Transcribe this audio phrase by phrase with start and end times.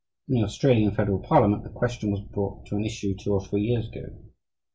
[0.27, 3.61] In the Australian Federal Parliament the question was brought to an issue two or three
[3.61, 4.07] years ago.